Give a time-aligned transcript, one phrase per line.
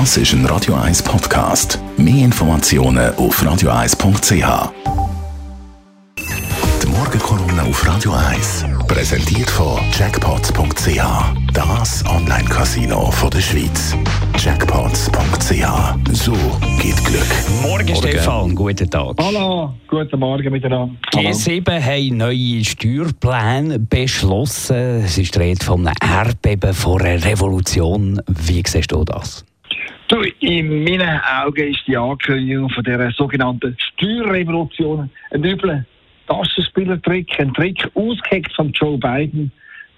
[0.00, 1.78] Das ist ein Radio 1 Podcast.
[1.96, 4.72] Mehr Informationen auf radio1.ch.
[6.82, 11.00] Die Morgenkolumne auf Radio 1 präsentiert von Jackpots.ch.
[11.52, 13.96] Das Online-Casino der Schweiz.
[14.36, 16.12] Jackpots.ch.
[16.12, 16.32] So
[16.82, 17.62] geht Glück.
[17.62, 18.52] Morgen, Stefan.
[18.56, 19.14] Guten Tag.
[19.20, 20.92] Hallo, guten Morgen miteinander.
[21.14, 21.28] Hallo.
[21.28, 25.04] G7 haben neue Steuerpläne beschlossen.
[25.04, 28.20] Es ist die Rede von einem Erdbeben, von einer Revolution.
[28.26, 29.44] Wie siehst du das?
[30.08, 35.86] Du, in meinen Augen ist die Ankündigung von dieser sogenannten Steuerrevolution ein übler
[36.26, 39.50] Taschenspielertrick, ein Trick ausgeheckt von Joe Biden.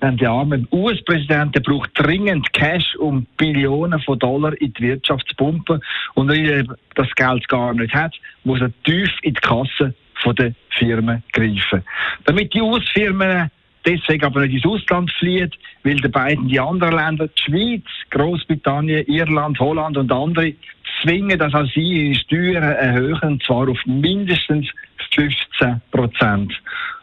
[0.00, 5.36] Denn der arme US-Präsident braucht dringend Cash, um Billionen von Dollar in die Wirtschaft zu
[5.36, 5.80] pumpen.
[6.14, 9.94] Und weil er das Geld gar nicht hat, muss er tief in die Kasse
[10.38, 11.84] der Firmen greifen.
[12.24, 13.50] Damit die US-Firmen
[13.86, 15.50] deswegen aber nicht ins Ausland fliehen,
[15.84, 20.54] weil die beiden die anderen Länder, die Schweiz, Großbritannien, Irland, Holland und andere,
[21.02, 24.66] zwingen, dass auch sie ihre Steuern erhöhen, und zwar auf mindestens
[25.14, 26.52] 15 Prozent.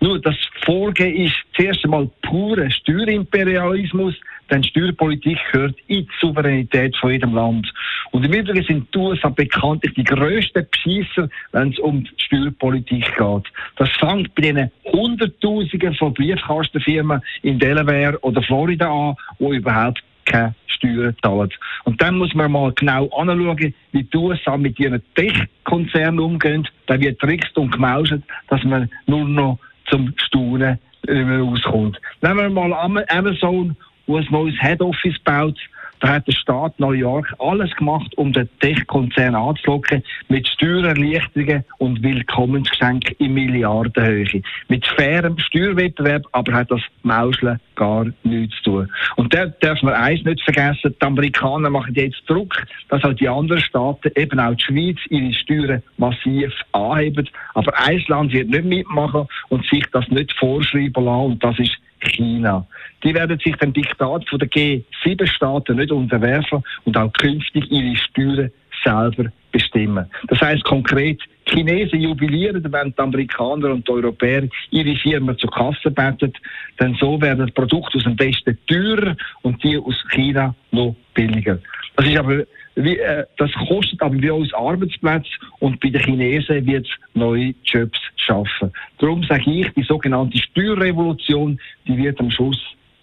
[0.00, 4.14] Nur das Vorgehen ist zuerst einmal purer Steuerimperialismus,
[4.50, 7.72] denn Steuerpolitik gehört in die Souveränität von jedem Land.
[8.12, 13.04] Und im Übrigen sind die USA bekanntlich die grössten Beschisser, wenn es um die Steuerpolitik
[13.16, 13.44] geht.
[13.76, 20.54] Das fängt bei den Hunderttausenden von Briefkastenfirmen in Delaware oder Florida an, wo überhaupt keine
[20.66, 21.50] Steuern zahlen.
[21.84, 26.66] Und dann muss man mal genau anschauen, wie die USA mit ihren Tech-Konzernen umgehen.
[26.86, 28.14] Da wird trickst und gemauscht,
[28.48, 29.58] dass man nur noch
[29.90, 31.98] zum Staunen rauskommt.
[32.20, 35.58] Nehmen wir mal Amazon, wo ein neues Head Office baut.
[36.00, 42.02] Da hat der Staat New York alles gemacht, um den Tech-Konzern anzulocken, mit Steuererleichterungen und
[42.02, 44.42] Willkommensgeschenken in Milliardenhöhe.
[44.68, 48.88] Mit fairem Steuerwettbewerb, aber hat das Mauscheln gar nichts zu tun.
[49.16, 52.54] Und da darf man eins nicht vergessen, die Amerikaner machen jetzt Druck,
[52.88, 57.28] dass auch die anderen Staaten, eben auch die Schweiz, ihre Steuern massiv anheben.
[57.54, 61.76] Aber ein Land wird nicht mitmachen und sich das nicht vorschreiben lassen, und das ist
[62.00, 62.66] China.
[63.02, 68.50] Die werden sich dem Diktat von der G7-Staaten nicht unterwerfen und auch künftig ihre Steuern
[68.84, 70.06] selber bestimmen.
[70.28, 75.50] Das heißt konkret, die Chinesen jubilieren, wenn die Amerikaner und die Europäer ihre Firmen zur
[75.50, 76.32] Kasse beten,
[76.78, 81.58] denn so werden Produkte aus dem Westen teurer und die aus China noch billiger.
[81.96, 82.44] Das ist aber
[82.84, 85.28] wie, äh, das kostet aber bei uns Arbeitsplätze
[85.58, 88.72] und bei den Chinesen wird es neue Jobs schaffen.
[88.98, 92.60] Darum sage ich, die sogenannte Steuerrevolution, die wird am Schluss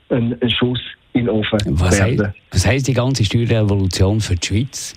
[0.09, 0.79] ein, ein Schuss
[1.13, 2.27] in den Ofen was werden.
[2.27, 4.95] Heißt, was heisst die ganze Steuerrevolution für die Schweiz?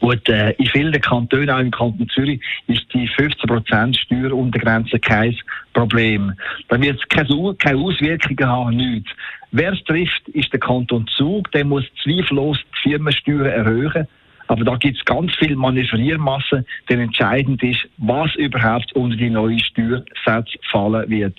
[0.00, 5.36] Gut, äh, in vielen Kantonen, auch im Kanton Zürich, ist die 15% Steueruntergrenze kein
[5.74, 6.32] Problem.
[6.68, 9.10] Da wird es keine, keine Auswirkungen haben, nichts.
[9.52, 11.50] Wer es trifft, ist der Kanton Zug.
[11.52, 14.06] Der muss zweifellos Firmensteuern erhöhen.
[14.50, 19.60] Aber da gibt es ganz viel Manövriermasse, denn entscheidend ist, was überhaupt unter die neuen
[19.60, 21.36] Steuersätze fallen wird.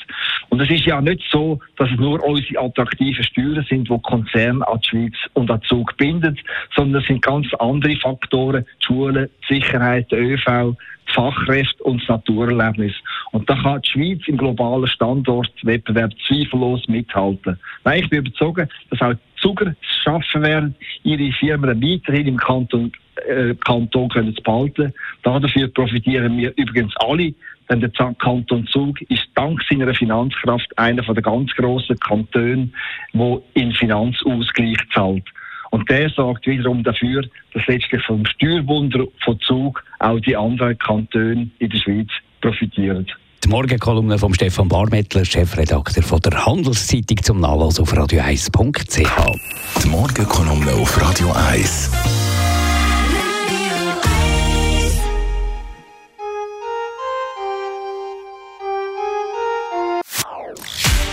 [0.47, 4.65] Und es ist ja nicht so, dass es nur unsere attraktiven Steuern sind, die Konzerne
[4.65, 6.39] an die Schweiz und an den Zug binden,
[6.73, 10.77] sondern es sind ganz andere Faktoren, die Schulen, die Sicherheit, der ÖV,
[11.09, 12.93] die Fachkräfte und das Naturerlebnis.
[13.33, 17.59] Und da kann die Schweiz im globalen Standortwettbewerb zweifellos mithalten.
[17.83, 22.91] Nein, ich bin überzeugt, dass auch Zuger schaffen werden, ihre Firmen weiterhin im Kanton,
[23.27, 24.93] äh, Kanton können zu behalten.
[25.23, 27.33] Dafür profitieren wir übrigens alle,
[27.69, 32.69] denn der Kanton Zug ist dank seiner Finanzkraft einer der ganz grossen Kantone,
[33.13, 35.25] der in Finanzausgleich zahlt.
[35.71, 41.49] Und der sorgt wiederum dafür, dass letztlich vom Steuerwunder von Zug auch die anderen Kantone
[41.59, 42.09] in der Schweiz
[42.41, 43.07] profitieren.
[43.43, 49.83] Die Morgenkolumne von Stefan Barmettler, Chefredakteur von der Handelszeitung zum Nachlesen auf radio1.ch.
[49.83, 51.89] Die Morgenkolumne auf Radio 1.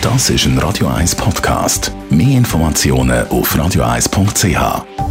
[0.02, 1.92] Das ist ein Radio 1 Podcast.
[2.10, 5.07] Mehr Informationen auf radio1.ch.